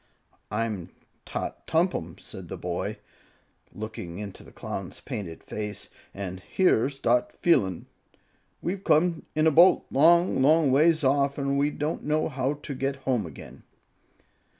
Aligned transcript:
"I'm 0.49 0.89
Tot 1.27 1.67
Tompum," 1.67 2.17
said 2.17 2.47
the 2.47 2.57
boy, 2.57 2.97
looking 3.71 4.19
up 4.19 4.23
into 4.23 4.41
the 4.43 4.51
Clown's 4.51 4.99
painted 4.99 5.43
face, 5.43 5.89
"and 6.11 6.39
here's 6.39 6.97
Dot 6.97 7.39
F'eelun. 7.43 7.85
We've 8.63 8.83
come 8.83 9.27
in 9.35 9.45
a 9.45 9.51
boat, 9.51 9.85
long, 9.91 10.41
long 10.41 10.71
ways 10.71 11.03
off. 11.03 11.37
An' 11.37 11.55
we 11.55 11.69
don't 11.69 12.03
know 12.03 12.29
how 12.29 12.55
to 12.55 12.73
get 12.73 12.95
home 13.05 13.27
again." 13.27 13.61